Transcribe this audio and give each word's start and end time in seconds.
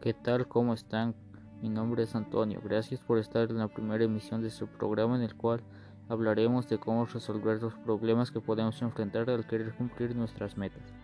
¿Qué 0.00 0.14
tal? 0.14 0.46
¿Cómo 0.46 0.74
están? 0.74 1.16
Mi 1.60 1.68
nombre 1.68 2.04
es 2.04 2.14
Antonio. 2.14 2.60
Gracias 2.62 3.00
por 3.00 3.18
estar 3.18 3.50
en 3.50 3.58
la 3.58 3.66
primera 3.66 4.04
emisión 4.04 4.40
de 4.42 4.50
su 4.50 4.68
programa 4.68 5.16
en 5.16 5.22
el 5.22 5.34
cual 5.34 5.60
hablaremos 6.08 6.68
de 6.68 6.78
cómo 6.78 7.04
resolver 7.04 7.60
los 7.60 7.74
problemas 7.74 8.30
que 8.30 8.40
podemos 8.40 8.80
enfrentar 8.80 9.28
al 9.28 9.44
querer 9.44 9.74
cumplir 9.74 10.14
nuestras 10.14 10.56
metas. 10.56 10.94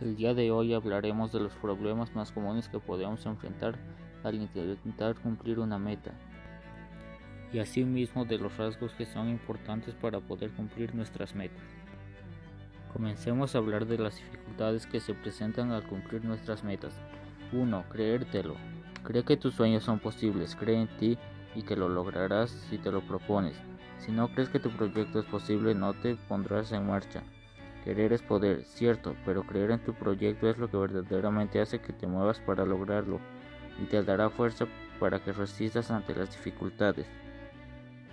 El 0.00 0.16
día 0.16 0.34
de 0.34 0.50
hoy 0.50 0.74
hablaremos 0.74 1.30
de 1.30 1.38
los 1.38 1.52
problemas 1.54 2.12
más 2.12 2.32
comunes 2.32 2.68
que 2.68 2.80
podemos 2.80 3.24
enfrentar 3.24 3.78
al 4.24 4.34
intentar 4.34 5.14
cumplir 5.14 5.60
una 5.60 5.78
meta 5.78 6.10
y 7.52 7.60
asimismo 7.60 8.24
de 8.24 8.38
los 8.38 8.56
rasgos 8.56 8.94
que 8.94 9.06
son 9.06 9.28
importantes 9.28 9.94
para 9.94 10.18
poder 10.18 10.50
cumplir 10.50 10.92
nuestras 10.92 11.36
metas. 11.36 11.62
Comencemos 12.92 13.54
a 13.54 13.58
hablar 13.58 13.86
de 13.86 13.98
las 13.98 14.16
dificultades 14.16 14.88
que 14.88 14.98
se 14.98 15.14
presentan 15.14 15.70
al 15.70 15.86
cumplir 15.86 16.24
nuestras 16.24 16.64
metas. 16.64 17.00
1. 17.52 17.84
Creértelo. 17.90 18.56
Cree 19.04 19.24
que 19.24 19.36
tus 19.36 19.54
sueños 19.54 19.84
son 19.84 19.98
posibles, 19.98 20.56
cree 20.56 20.80
en 20.80 20.88
ti 20.96 21.18
y 21.54 21.62
que 21.62 21.76
lo 21.76 21.88
lograrás 21.88 22.50
si 22.50 22.78
te 22.78 22.90
lo 22.90 23.00
propones. 23.02 23.56
Si 23.98 24.10
no 24.10 24.28
crees 24.28 24.48
que 24.48 24.58
tu 24.58 24.70
proyecto 24.70 25.20
es 25.20 25.26
posible, 25.26 25.74
no 25.74 25.94
te 25.94 26.16
pondrás 26.28 26.72
en 26.72 26.86
marcha. 26.86 27.22
Querer 27.84 28.12
es 28.12 28.22
poder, 28.22 28.64
cierto, 28.64 29.16
pero 29.24 29.42
creer 29.42 29.72
en 29.72 29.84
tu 29.84 29.92
proyecto 29.94 30.48
es 30.48 30.58
lo 30.58 30.70
que 30.70 30.76
verdaderamente 30.76 31.60
hace 31.60 31.80
que 31.80 31.92
te 31.92 32.06
muevas 32.06 32.40
para 32.40 32.64
lograrlo 32.64 33.20
y 33.80 33.86
te 33.86 34.02
dará 34.02 34.30
fuerza 34.30 34.66
para 35.00 35.18
que 35.18 35.32
resistas 35.32 35.90
ante 35.90 36.14
las 36.14 36.30
dificultades. 36.30 37.06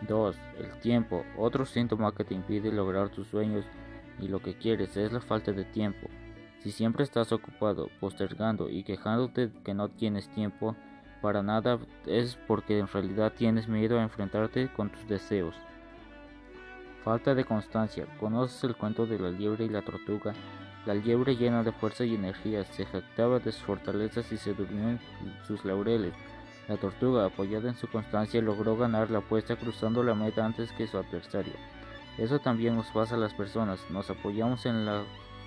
2. 0.08 0.36
El 0.58 0.80
tiempo. 0.80 1.24
Otro 1.38 1.66
síntoma 1.66 2.16
que 2.16 2.24
te 2.24 2.34
impide 2.34 2.72
lograr 2.72 3.10
tus 3.10 3.28
sueños 3.28 3.66
y 4.20 4.28
lo 4.28 4.42
que 4.42 4.56
quieres 4.56 4.96
es 4.98 5.12
la 5.12 5.22
falta 5.22 5.52
de 5.52 5.66
tiempo. 5.66 6.08
Si 6.60 6.72
siempre 6.72 7.04
estás 7.04 7.32
ocupado, 7.32 7.90
postergando 8.00 8.70
y 8.70 8.84
quejándote 8.84 9.50
que 9.64 9.74
no 9.74 9.90
tienes 9.90 10.28
tiempo 10.30 10.76
para 11.22 11.42
nada 11.42 11.80
es 12.06 12.38
porque 12.48 12.80
en 12.80 12.88
realidad 12.88 13.34
tienes 13.36 13.68
miedo 13.68 14.00
a 14.00 14.04
enfrentarte 14.04 14.72
con 14.74 14.90
tus 14.90 15.08
deseos. 15.08 15.56
Falta 17.04 17.34
de 17.34 17.46
constancia. 17.46 18.06
¿Conoces 18.20 18.64
el 18.66 18.76
cuento 18.76 19.06
de 19.06 19.20
la 19.20 19.30
liebre 19.30 19.66
y 19.66 19.70
la 19.70 19.82
tortuga? 19.82 20.34
La 20.86 20.94
liebre 20.94 21.36
llena 21.36 21.64
de 21.64 21.72
fuerza 21.72 22.04
y 22.04 22.16
energía 22.16 22.64
se 22.66 22.86
jactaba 22.86 23.40
de 23.40 23.52
sus 23.52 23.64
fortalezas 23.64 24.32
y 24.32 24.38
se 24.38 24.54
durmió 24.54 24.90
en 24.90 25.00
sus 25.48 25.64
laureles. 25.64 26.14
La 26.68 26.78
tortuga, 26.78 27.26
apoyada 27.26 27.70
en 27.70 27.76
su 27.76 27.88
constancia, 27.88 28.42
logró 28.42 28.78
ganar 28.78 29.10
la 29.10 29.20
apuesta 29.20 29.56
cruzando 29.56 30.04
la 30.04 30.14
meta 30.14 30.46
antes 30.46 30.72
que 30.74 30.88
su 30.88 30.98
adversario. 30.98 31.54
Eso 32.18 32.40
también 32.40 32.76
nos 32.76 32.88
pasa 32.88 33.16
a 33.16 33.18
las 33.18 33.34
personas, 33.34 33.80
nos 33.90 34.10
apoyamos 34.10 34.66
en 34.66 34.86
la 34.86 35.04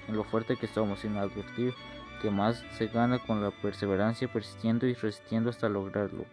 en 0.09 0.17
lo 0.17 0.25
fuerte 0.25 0.57
que 0.57 0.67
somos 0.67 1.01
sin 1.01 1.17
advertir 1.17 1.75
que 2.23 2.31
más 2.31 2.65
se 2.79 2.87
gana 2.87 3.19
con 3.19 3.43
la 3.43 3.51
perseverancia 3.51 4.33
persistiendo 4.33 4.87
y 4.87 4.95
resistiendo 4.95 5.51
hasta 5.51 5.69
lograrlo. 5.69 6.25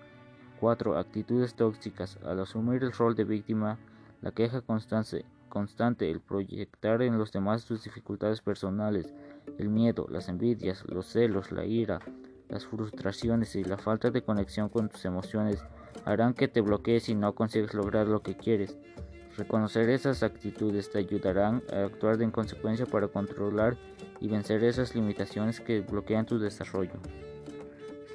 4. 0.59 0.97
Actitudes 0.97 1.55
tóxicas. 1.55 2.19
Al 2.23 2.39
asumir 2.39 2.83
el 2.83 2.91
rol 2.91 3.15
de 3.15 3.23
víctima, 3.23 3.79
la 4.21 4.31
queja 4.31 4.61
constante, 4.61 6.11
el 6.11 6.19
proyectar 6.19 7.01
en 7.01 7.17
los 7.17 7.31
demás 7.31 7.63
sus 7.63 7.83
dificultades 7.83 8.41
personales, 8.41 9.13
el 9.57 9.69
miedo, 9.69 10.05
las 10.09 10.29
envidias, 10.29 10.83
los 10.87 11.07
celos, 11.07 11.51
la 11.51 11.65
ira, 11.65 11.99
las 12.49 12.65
frustraciones 12.65 13.55
y 13.55 13.63
la 13.63 13.77
falta 13.77 14.11
de 14.11 14.21
conexión 14.21 14.69
con 14.69 14.89
tus 14.89 15.05
emociones 15.05 15.63
harán 16.05 16.33
que 16.33 16.47
te 16.47 16.61
bloquees 16.61 17.09
y 17.09 17.15
no 17.15 17.33
consigues 17.33 17.73
lograr 17.73 18.07
lo 18.07 18.21
que 18.21 18.35
quieres. 18.35 18.77
Reconocer 19.39 19.89
esas 19.89 20.21
actitudes 20.21 20.91
te 20.91 20.97
ayudarán 20.97 21.63
a 21.71 21.85
actuar 21.85 22.21
en 22.21 22.29
consecuencia 22.29 22.85
para 22.85 23.07
controlar 23.07 23.77
y 24.19 24.27
vencer 24.27 24.65
esas 24.65 24.93
limitaciones 24.93 25.61
que 25.61 25.79
bloquean 25.79 26.25
tu 26.25 26.37
desarrollo. 26.37 26.99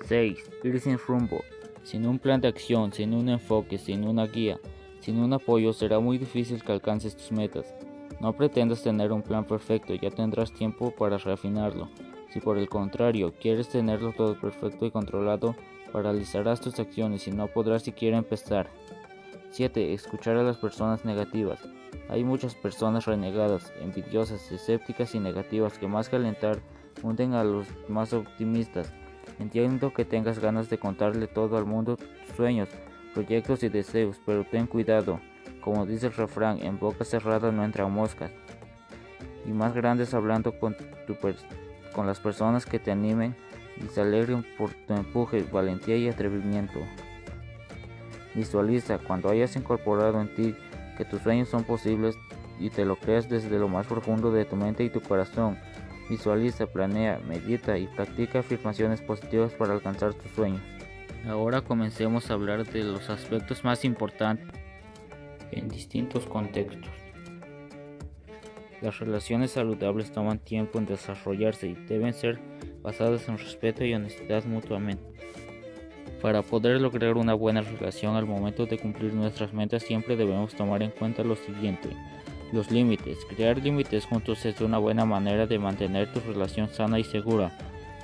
6. 0.05 0.39
Ir 0.65 0.81
sin 0.81 0.99
rumbo. 0.99 1.43
Sin 1.83 2.07
un 2.07 2.19
plan 2.19 2.43
de 2.43 2.49
acción, 2.49 2.93
sin 2.93 3.15
un 3.15 3.31
enfoque, 3.31 3.79
sin 3.79 4.07
una 4.07 4.27
guía, 4.27 4.61
sin 5.01 5.19
un 5.19 5.33
apoyo 5.33 5.73
será 5.73 5.99
muy 5.99 6.19
difícil 6.19 6.63
que 6.63 6.73
alcances 6.73 7.17
tus 7.17 7.33
metas. 7.33 7.75
No 8.21 8.35
pretendas 8.35 8.83
tener 8.83 9.11
un 9.11 9.23
plan 9.23 9.47
perfecto, 9.47 9.95
ya 9.95 10.11
tendrás 10.11 10.53
tiempo 10.53 10.91
para 10.91 11.17
refinarlo. 11.17 11.89
Si 12.35 12.41
por 12.41 12.59
el 12.59 12.69
contrario 12.69 13.33
quieres 13.41 13.71
tenerlo 13.71 14.13
todo 14.13 14.39
perfecto 14.39 14.85
y 14.85 14.91
controlado, 14.91 15.57
paralizarás 15.91 16.61
tus 16.61 16.79
acciones 16.79 17.27
y 17.29 17.31
no 17.31 17.47
podrás 17.47 17.83
siquiera 17.83 18.19
empezar. 18.19 18.69
7. 19.55 19.95
Escuchar 19.95 20.37
a 20.37 20.43
las 20.43 20.57
personas 20.57 21.05
negativas. 21.05 21.61
Hay 22.09 22.25
muchas 22.25 22.57
personas 22.57 23.05
renegadas, 23.05 23.73
envidiosas, 23.81 24.51
escépticas 24.51 25.15
y 25.15 25.21
negativas 25.21 25.79
que 25.79 25.87
más 25.87 26.09
que 26.09 26.17
alentar 26.17 26.59
hunden 27.05 27.35
a 27.35 27.45
los 27.45 27.69
más 27.89 28.13
optimistas. 28.13 28.93
Entiendo 29.39 29.95
que 29.95 30.05
tengas 30.05 30.41
ganas 30.41 30.69
de 30.71 30.79
contarle 30.79 31.29
todo 31.29 31.57
al 31.57 31.67
mundo 31.67 31.97
tus 31.97 32.35
sueños, 32.35 32.69
proyectos 33.15 33.63
y 33.63 33.69
deseos, 33.69 34.21
pero 34.27 34.43
ten 34.43 34.67
cuidado. 34.67 35.21
Como 35.61 35.87
dice 35.87 36.09
el 36.09 36.15
refrán, 36.15 36.59
en 36.59 36.81
boca 36.81 37.05
cerrada 37.05 37.53
no 37.53 37.65
entran 37.65 37.93
moscas. 37.93 38.33
Y 39.47 39.53
más 39.53 39.73
grandes 39.73 40.15
hablando 40.15 40.59
con, 40.59 40.75
con 41.93 42.09
las 42.09 42.19
personas 42.19 42.67
que 42.67 42.81
te 42.81 42.91
animen 42.91 43.37
y 43.81 43.87
se 43.87 44.01
alegren 44.01 44.45
por 44.59 44.71
tu 44.71 44.95
empuje, 44.95 45.45
valentía 45.53 45.97
y 45.97 46.09
atrevimiento. 46.09 46.81
Visualiza 48.35 48.99
cuando 48.99 49.31
hayas 49.31 49.57
incorporado 49.57 50.21
en 50.21 50.35
ti 50.35 50.55
que 50.97 51.05
tus 51.05 51.23
sueños 51.23 51.49
son 51.49 51.65
posibles 51.65 52.17
y 52.59 52.71
te 52.71 52.85
lo 52.85 52.97
creas 52.97 53.29
desde 53.29 53.59
lo 53.59 53.69
más 53.69 53.87
profundo 53.87 54.31
de 54.31 54.45
tu 54.45 54.57
mente 54.57 54.85
y 54.85 54.91
tu 54.91 55.01
corazón. 55.01 55.59
Visualiza, 56.09 56.67
planea, 56.67 57.21
medita 57.27 57.79
y 57.79 57.87
practica 57.87 58.41
afirmaciones 58.41 59.01
positivas 59.01 59.53
para 59.55 59.73
alcanzar 59.73 60.15
tus 60.15 60.31
sueños. 60.33 60.61
Ahora 61.27 61.63
comencemos 61.63 62.31
a 62.31 62.35
hablar 62.35 62.67
de 62.67 62.85
los 62.85 63.09
aspectos 63.09 63.65
más 63.65 63.85
importantes 63.85 64.47
en 65.51 65.69
distintos 65.69 66.27
contextos. 66.27 66.91
Las 68.83 68.99
relaciones 68.99 69.53
saludables 69.53 70.13
toman 70.13 70.39
tiempo 70.39 70.79
en 70.79 70.85
desarrollarse 70.85 71.69
y 71.69 71.75
deben 71.75 72.13
ser 72.13 72.39
basadas 72.83 73.27
en 73.29 73.39
respeto 73.39 73.83
y 73.85 73.95
honestidad 73.95 74.45
mutuamente. 74.45 75.14
Para 76.25 76.41
poder 76.41 76.81
lograr 76.81 77.19
una 77.19 77.35
buena 77.35 77.61
relación 77.61 78.17
al 78.17 78.25
momento 78.25 78.65
de 78.65 78.79
cumplir 78.79 79.13
nuestras 79.13 79.53
metas 79.53 79.83
siempre 79.83 80.17
debemos 80.17 80.55
tomar 80.55 80.83
en 80.83 80.91
cuenta 80.91 81.23
lo 81.23 81.37
siguiente. 81.37 81.91
Los 82.51 82.71
límites. 82.71 83.19
Crear 83.29 83.59
límites 83.59 84.07
juntos 84.07 84.47
es 84.47 84.59
una 84.63 84.79
buena 84.79 85.05
manera 85.05 85.47
de 85.47 85.59
mantener 85.59 86.11
tu 86.11 86.21
relación 86.21 86.71
sana 86.71 86.99
y 86.99 87.05
segura. 87.05 87.53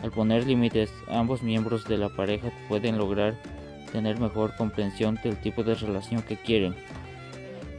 Al 0.03 0.11
poner 0.11 0.47
límites, 0.47 0.93
ambos 1.09 1.43
miembros 1.43 1.89
de 1.89 1.97
la 1.97 2.11
pareja 2.11 2.53
pueden 2.69 2.99
lograr 2.99 3.37
tener 3.91 4.21
mejor 4.21 4.55
comprensión 4.55 5.19
del 5.25 5.39
tipo 5.39 5.65
de 5.65 5.77
relación 5.77 6.21
que 6.21 6.37
quieren. 6.37 6.75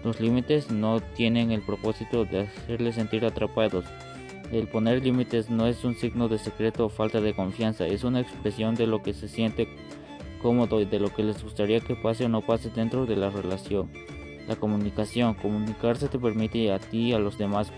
Los 0.04 0.20
límites 0.20 0.72
no 0.72 1.02
tienen 1.02 1.52
el 1.52 1.62
propósito 1.62 2.26
de 2.26 2.48
hacerles 2.48 2.96
sentir 2.96 3.26
atrapados. 3.26 3.86
El 4.52 4.68
poner 4.68 5.04
límites 5.04 5.52
no 5.52 5.68
es 5.68 5.84
un 5.84 5.94
signo 5.94 6.28
de 6.28 6.40
secreto 6.40 6.88
o 6.88 6.90
falta 6.90 7.22
de 7.22 7.36
confianza, 7.36 7.86
es 7.86 8.04
una 8.04 8.22
expresión 8.22 8.74
de 8.74 8.88
lo 8.88 9.04
que 9.04 9.14
se 9.14 9.28
siente 9.28 9.68
cómodo 10.42 10.82
y 10.82 10.86
de 10.86 11.00
lo 11.00 11.14
que 11.14 11.24
les 11.24 11.44
gustaría 11.44 11.80
que 11.80 11.96
pase 11.96 12.26
o 12.26 12.30
no 12.30 12.42
pase 12.42 12.70
dentro 12.70 13.06
de 13.06 13.16
la 13.16 13.30
relación. 13.30 13.92
La 14.48 14.56
comunicación. 14.56 15.36
Comunicarse 15.36 16.08
te 16.08 16.20
permite 16.20 16.72
a 16.72 16.80
ti 16.80 17.10
y 17.10 17.14
a 17.14 17.20
los 17.20 17.38
demás 17.38 17.72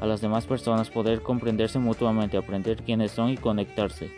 a 0.00 0.06
las 0.06 0.20
demás 0.20 0.46
personas 0.46 0.90
poder 0.90 1.22
comprenderse 1.22 1.78
mutuamente, 1.78 2.36
aprender 2.36 2.82
quiénes 2.82 3.12
son 3.12 3.30
y 3.30 3.36
conectarse. 3.36 4.10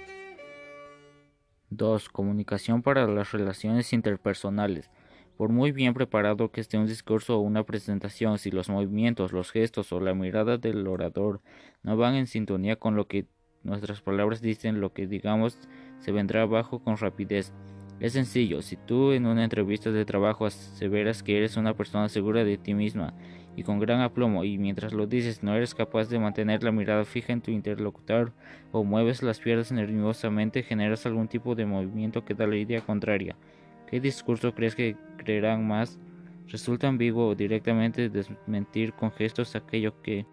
2. 1.71 2.09
Comunicación 2.09 2.83
para 2.83 3.07
las 3.07 3.33
relaciones 3.33 3.93
interpersonales. 3.93 4.91
Por 5.37 5.51
muy 5.51 5.71
bien 5.71 5.95
preparado 5.95 6.51
que 6.51 6.61
esté 6.61 6.79
un 6.79 6.87
discurso 6.87 7.37
o 7.37 7.41
una 7.41 7.63
presentación, 7.63 8.39
si 8.39 8.51
los 8.51 8.69
movimientos, 8.69 9.33
los 9.33 9.53
gestos 9.53 9.93
o 9.93 10.01
la 10.01 10.15
mirada 10.15 10.59
del 10.59 10.87
orador 10.89 11.41
no 11.85 11.97
van 11.97 12.17
en 12.17 12.27
sintonía 12.27 12.77
con 12.77 12.97
lo 12.97 13.07
que 13.07 13.27
nuestras 13.63 14.01
palabras 14.01 14.41
dicen, 14.41 14.81
lo 14.81 14.93
que 14.93 15.07
digamos 15.07 15.59
se 16.01 16.11
vendrá 16.11 16.43
abajo 16.43 16.81
con 16.81 16.97
rapidez. 16.97 17.53
Es 18.01 18.13
sencillo, 18.13 18.63
si 18.63 18.77
tú 18.77 19.11
en 19.11 19.27
una 19.27 19.43
entrevista 19.43 19.91
de 19.91 20.05
trabajo 20.05 20.47
aseveras 20.47 21.25
que 21.25 21.37
eres 21.37 21.57
una 21.57 21.75
persona 21.75 22.09
segura 22.09 22.45
de 22.45 22.57
ti 22.57 22.73
misma 22.73 23.13
y 23.57 23.65
con 23.65 23.81
gran 23.81 24.01
aplomo 24.03 24.45
y 24.45 24.57
mientras 24.57 24.93
lo 24.93 25.09
dices 25.09 25.43
no 25.43 25.57
eres 25.57 25.75
capaz 25.75 26.09
de 26.09 26.21
mantener 26.21 26.63
la 26.63 26.71
mirada 26.71 27.05
fija 27.05 27.33
en 27.33 27.41
tu 27.41 27.51
interlocutor 27.51 28.33
o 28.71 28.85
mueves 28.85 29.25
las 29.25 29.41
piernas 29.41 29.73
nerviosamente, 29.73 30.63
generas 30.63 31.07
algún 31.07 31.27
tipo 31.27 31.57
de 31.57 31.67
movimiento 31.67 32.25
que 32.25 32.35
da 32.35 32.47
la 32.47 32.57
idea 32.57 32.83
contraria. 32.83 33.35
¿Qué 33.89 33.99
discurso 33.99 34.55
crees 34.55 34.77
que 34.77 34.97
creerán 35.17 35.67
más? 35.67 35.99
Resulta 36.47 36.87
ambiguo 36.87 37.35
directamente 37.35 38.09
desmentir 38.11 38.93
con 38.93 39.11
gestos 39.11 39.57
aquello 39.57 40.01
que 40.03 40.25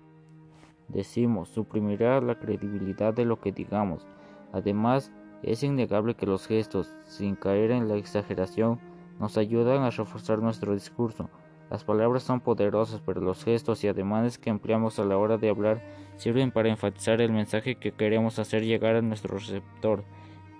decimos, 0.87 1.49
suprimirá 1.49 2.21
la 2.21 2.37
credibilidad 2.37 3.11
de 3.11 3.25
lo 3.25 3.41
que 3.41 3.51
digamos. 3.51 4.05
Además, 4.53 5.11
es 5.43 5.63
innegable 5.63 6.15
que 6.15 6.25
los 6.25 6.47
gestos, 6.47 6.95
sin 7.05 7.35
caer 7.35 7.71
en 7.71 7.87
la 7.87 7.95
exageración, 7.95 8.79
nos 9.19 9.37
ayudan 9.37 9.83
a 9.83 9.91
reforzar 9.91 10.39
nuestro 10.39 10.73
discurso. 10.73 11.29
Las 11.69 11.83
palabras 11.83 12.23
son 12.23 12.41
poderosas, 12.41 13.01
pero 13.05 13.21
los 13.21 13.43
gestos 13.43 13.83
y 13.83 13.87
ademanes 13.87 14.37
que 14.37 14.49
empleamos 14.49 14.99
a 14.99 15.05
la 15.05 15.17
hora 15.17 15.37
de 15.37 15.49
hablar 15.49 15.81
sirven 16.17 16.51
para 16.51 16.69
enfatizar 16.69 17.21
el 17.21 17.31
mensaje 17.31 17.75
que 17.75 17.91
queremos 17.91 18.37
hacer 18.39 18.63
llegar 18.63 18.95
a 18.95 19.01
nuestro 19.01 19.37
receptor. 19.37 20.03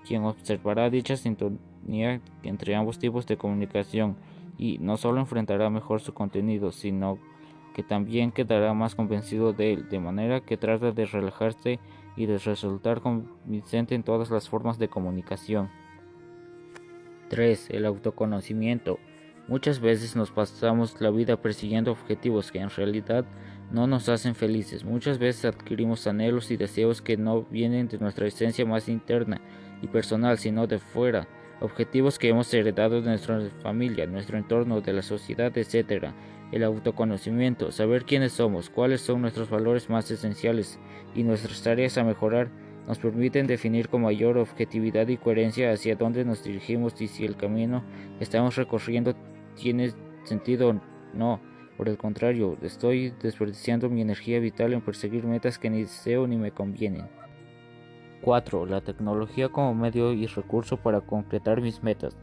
quien 0.06 0.22
observará 0.22 0.88
dicha 0.88 1.16
sintonía 1.16 2.20
entre 2.44 2.76
ambos 2.76 3.00
tipos 3.00 3.26
de 3.26 3.36
comunicación 3.36 4.16
y 4.56 4.78
no 4.78 4.96
solo 4.96 5.18
enfrentará 5.20 5.68
mejor 5.68 6.00
su 6.00 6.14
contenido, 6.14 6.70
sino 6.70 7.18
que 7.74 7.82
también 7.82 8.30
quedará 8.30 8.72
más 8.72 8.94
convencido 8.94 9.52
de 9.52 9.72
él, 9.72 9.88
de 9.88 9.98
manera 9.98 10.40
que 10.40 10.56
trata 10.56 10.92
de 10.92 11.04
relajarse 11.06 11.80
y 12.16 12.26
de 12.26 12.38
resultar 12.38 13.00
convincente 13.00 13.94
en 13.94 14.02
todas 14.02 14.30
las 14.30 14.48
formas 14.48 14.78
de 14.78 14.88
comunicación. 14.88 15.70
3. 17.28 17.70
El 17.70 17.86
autoconocimiento. 17.86 18.98
Muchas 19.48 19.80
veces 19.80 20.16
nos 20.16 20.30
pasamos 20.30 21.00
la 21.00 21.10
vida 21.10 21.40
persiguiendo 21.40 21.92
objetivos 21.92 22.50
que 22.50 22.58
en 22.58 22.70
realidad 22.70 23.24
no 23.70 23.86
nos 23.86 24.08
hacen 24.08 24.34
felices. 24.34 24.84
Muchas 24.84 25.18
veces 25.18 25.44
adquirimos 25.44 26.06
anhelos 26.06 26.50
y 26.50 26.56
deseos 26.56 27.02
que 27.02 27.16
no 27.16 27.42
vienen 27.42 27.88
de 27.88 27.98
nuestra 27.98 28.26
esencia 28.26 28.64
más 28.64 28.88
interna 28.88 29.40
y 29.82 29.86
personal, 29.86 30.38
sino 30.38 30.66
de 30.66 30.78
fuera. 30.78 31.28
Objetivos 31.60 32.18
que 32.18 32.28
hemos 32.28 32.52
heredado 32.52 33.00
de 33.00 33.08
nuestra 33.08 33.40
familia, 33.62 34.06
nuestro 34.06 34.36
entorno, 34.36 34.80
de 34.80 34.92
la 34.92 35.02
sociedad, 35.02 35.56
etc 35.56 36.12
el 36.52 36.62
autoconocimiento, 36.62 37.72
saber 37.72 38.04
quiénes 38.04 38.32
somos, 38.32 38.70
cuáles 38.70 39.00
son 39.00 39.22
nuestros 39.22 39.50
valores 39.50 39.90
más 39.90 40.10
esenciales 40.10 40.78
y 41.14 41.22
nuestras 41.22 41.62
tareas 41.62 41.98
a 41.98 42.04
mejorar, 42.04 42.50
nos 42.86 42.98
permiten 42.98 43.48
definir 43.48 43.88
con 43.88 44.02
mayor 44.02 44.38
objetividad 44.38 45.08
y 45.08 45.16
coherencia 45.16 45.72
hacia 45.72 45.96
dónde 45.96 46.24
nos 46.24 46.44
dirigimos 46.44 47.00
y 47.00 47.08
si 47.08 47.24
el 47.24 47.36
camino 47.36 47.84
que 48.18 48.24
estamos 48.24 48.54
recorriendo 48.54 49.14
tiene 49.56 49.92
sentido 50.22 50.70
o 50.70 50.80
no. 51.14 51.40
Por 51.76 51.88
el 51.88 51.98
contrario, 51.98 52.56
estoy 52.62 53.12
desperdiciando 53.20 53.90
mi 53.90 54.00
energía 54.00 54.38
vital 54.38 54.72
en 54.72 54.80
perseguir 54.80 55.24
metas 55.24 55.58
que 55.58 55.68
ni 55.68 55.82
deseo 55.82 56.26
ni 56.26 56.36
me 56.36 56.52
convienen. 56.52 57.06
4. 58.26 58.66
La 58.66 58.80
tecnología 58.80 59.50
como 59.50 59.72
medio 59.72 60.12
y 60.12 60.26
recurso 60.26 60.78
para 60.78 61.00
concretar 61.00 61.60
mis 61.60 61.84
metas. 61.84 62.16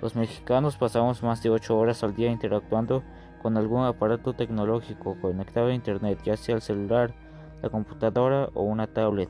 Los 0.00 0.14
mexicanos 0.14 0.76
pasamos 0.76 1.24
más 1.24 1.42
de 1.42 1.50
8 1.50 1.76
horas 1.76 2.04
al 2.04 2.14
día 2.14 2.30
interactuando 2.30 3.02
con 3.42 3.56
algún 3.56 3.82
aparato 3.82 4.34
tecnológico 4.34 5.16
conectado 5.20 5.66
a 5.66 5.74
Internet, 5.74 6.20
ya 6.22 6.36
sea 6.36 6.54
el 6.54 6.62
celular, 6.62 7.12
la 7.60 7.70
computadora 7.70 8.50
o 8.54 8.62
una 8.62 8.86
tablet. 8.86 9.28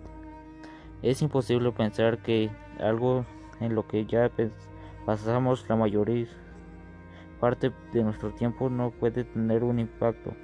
Es 1.01 1.23
imposible 1.23 1.73
pensar 1.73 2.19
que 2.19 2.51
algo 2.79 3.25
en 3.61 3.75
lo 3.75 3.89
que 3.89 4.05
ya 4.05 4.31
pasamos 5.07 5.67
la 5.67 5.77
mayoría 5.77 6.27
parte 7.41 7.73
de 7.95 8.05
nuestro 8.05 8.35
tiempo 8.35 8.69
no 8.69 8.91
puede 8.91 9.25
tener 9.25 9.65
un 9.65 9.79
impacto 9.79 10.35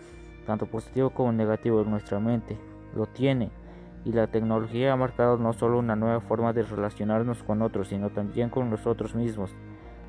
tanto 0.47 0.65
positivo 0.65 1.11
como 1.11 1.31
negativo 1.31 1.83
en 1.83 1.91
nuestra 1.91 2.21
mente. 2.21 2.57
Lo 2.95 3.05
tiene. 3.05 3.51
Y 4.05 4.13
la 4.13 4.27
tecnología 4.27 4.93
ha 4.93 4.97
marcado 4.97 5.39
no 5.39 5.53
solo 5.53 5.79
una 5.79 5.97
nueva 5.97 6.21
forma 6.21 6.53
de 6.53 6.63
relacionarnos 6.63 7.43
con 7.43 7.63
otros, 7.63 7.89
sino 7.89 8.11
también 8.11 8.51
con 8.51 8.71
nosotros 8.71 9.15
mismos. 9.15 9.55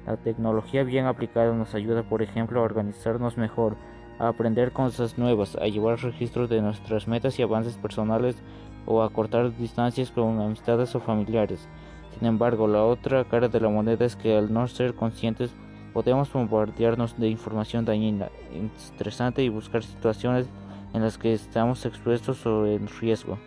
La 0.05 0.17
tecnología 0.17 0.83
bien 0.83 1.05
aplicada 1.05 1.53
nos 1.53 1.73
ayuda, 1.73 2.03
por 2.03 2.21
ejemplo, 2.21 2.59
a 2.59 2.63
organizarnos 2.63 3.37
mejor, 3.37 3.77
a 4.19 4.27
aprender 4.27 4.71
cosas 4.71 5.17
nuevas, 5.17 5.55
a 5.55 5.67
llevar 5.67 5.99
registros 5.99 6.49
de 6.49 6.61
nuestras 6.61 7.07
metas 7.07 7.39
y 7.39 7.43
avances 7.43 7.77
personales 7.77 8.35
o 8.85 9.01
a 9.01 9.09
cortar 9.09 9.55
distancias 9.57 10.11
con 10.11 10.39
amistades 10.39 10.93
o 10.95 10.99
familiares. 10.99 11.67
Sin 12.17 12.27
embargo, 12.27 12.67
la 12.67 12.83
otra 12.83 13.23
cara 13.25 13.47
de 13.47 13.59
la 13.59 13.69
moneda 13.69 14.05
es 14.05 14.15
que 14.15 14.37
al 14.37 14.53
no 14.53 14.67
ser 14.67 14.93
conscientes 14.93 15.53
podemos 15.93 16.31
bombardearnos 16.31 17.17
de 17.17 17.29
información 17.29 17.85
dañina, 17.85 18.29
estresante 18.75 19.43
y 19.43 19.49
buscar 19.49 19.83
situaciones 19.83 20.47
en 20.93 21.01
las 21.01 21.17
que 21.17 21.33
estamos 21.33 21.85
expuestos 21.85 22.45
o 22.45 22.65
en 22.67 22.87
riesgo. 22.87 23.37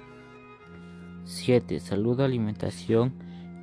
7. 1.29 1.79
Salud, 1.81 2.19
alimentación 2.23 3.13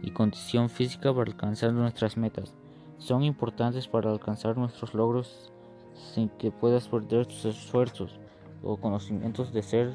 y 0.04 0.12
condición 0.12 0.70
física 0.70 1.12
para 1.12 1.32
alcanzar 1.32 1.74
nuestras 1.74 2.16
metas 2.16 2.54
son 3.00 3.24
importantes 3.24 3.88
para 3.88 4.12
alcanzar 4.12 4.56
nuestros 4.56 4.94
logros 4.94 5.52
sin 6.14 6.30
que 6.30 6.52
puedas 6.52 6.88
perder 6.88 7.26
tus 7.26 7.44
esfuerzos 7.46 8.20
o 8.62 8.78
conocimientos 8.78 9.52
de 9.52 9.64
ser 9.64 9.94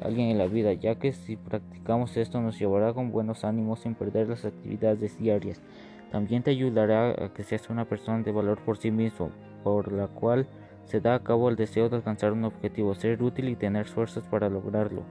alguien 0.00 0.28
en 0.28 0.38
la 0.38 0.46
vida, 0.46 0.72
ya 0.72 1.00
que 1.00 1.12
si 1.12 1.34
practicamos 1.34 2.16
esto 2.16 2.40
nos 2.40 2.60
llevará 2.60 2.94
con 2.94 3.10
buenos 3.10 3.42
ánimos 3.42 3.80
sin 3.80 3.96
perder 3.96 4.28
las 4.28 4.44
actividades 4.44 5.18
diarias. 5.18 5.60
También 6.12 6.44
te 6.44 6.52
ayudará 6.52 7.10
a 7.10 7.34
que 7.34 7.42
seas 7.42 7.68
una 7.70 7.86
persona 7.86 8.22
de 8.22 8.30
valor 8.30 8.60
por 8.64 8.78
sí 8.78 8.92
mismo, 8.92 9.32
por 9.64 9.90
la 9.90 10.06
cual 10.06 10.46
se 10.84 11.00
da 11.00 11.16
a 11.16 11.24
cabo 11.24 11.48
el 11.48 11.56
deseo 11.56 11.88
de 11.88 11.96
alcanzar 11.96 12.32
un 12.32 12.44
objetivo, 12.44 12.94
ser 12.94 13.20
útil 13.20 13.48
y 13.48 13.56
tener 13.56 13.86
fuerzas 13.86 14.22
para 14.28 14.48
lograrlo. 14.48 15.02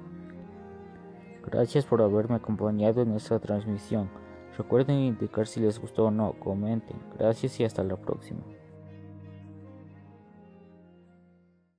Gracias 1.52 1.86
por 1.86 2.02
haberme 2.02 2.36
acompañado 2.36 3.02
en 3.02 3.14
esta 3.14 3.40
transmisión. 3.40 4.10
Recuerden 4.56 4.98
indicar 5.00 5.48
si 5.48 5.60
les 5.60 5.80
gustó 5.80 6.06
o 6.06 6.12
no, 6.12 6.34
comenten. 6.34 6.98
Gracias 7.18 7.60
y 7.60 7.64
hasta 7.64 7.84
la 7.84 7.96
próxima. 7.96 8.42